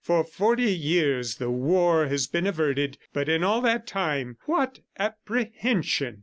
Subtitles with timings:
[0.03, 6.19] For forty years, the war has been averted, but in all that time, what apprehension!"